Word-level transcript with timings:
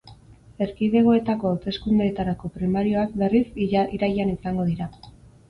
Erkidegoetako 0.65 1.49
hauteskundeetarako 1.55 2.51
primarioak, 2.57 3.15
berriz, 3.25 3.43
irailean 3.69 4.35
izango 4.41 4.69
dira. 4.73 4.91